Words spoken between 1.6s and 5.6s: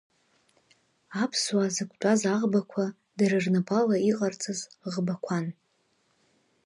зықәтәаз аӷбақәа дара рнапала иҟарҵаз ӷбақәан.